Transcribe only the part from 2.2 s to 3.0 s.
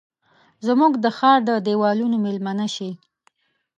میلمنه شي